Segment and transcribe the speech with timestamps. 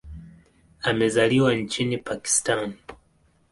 [0.81, 2.73] Amezaliwa nchini Pakistan.